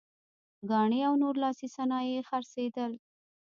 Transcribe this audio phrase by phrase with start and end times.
[0.69, 2.91] ګاڼې او نور لاسي صنایع یې خرڅېدل.